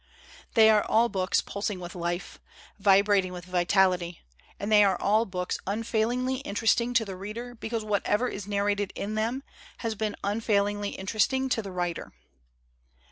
[0.55, 2.39] They are all books pulsing with life,
[2.79, 4.21] vibrating with vitality,
[4.59, 9.13] and they are all books unfailingly interesting to the reader because whatever is narrated in
[9.13, 9.43] them
[9.85, 12.13] has been unfailingly interest ing to the writer.